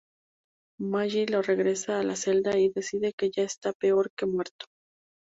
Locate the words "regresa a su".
1.43-2.15